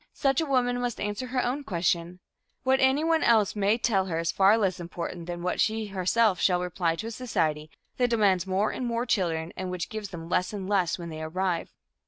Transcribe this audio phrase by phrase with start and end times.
[0.15, 2.21] Such a woman must answer her own question.
[2.63, 6.59] What anyone else may tell her is far less important than what she herself shall
[6.59, 10.53] reply to a society that demands more and more children and which gives them less
[10.53, 11.71] and less when they arrive.